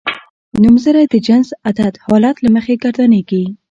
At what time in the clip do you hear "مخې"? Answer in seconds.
2.55-2.73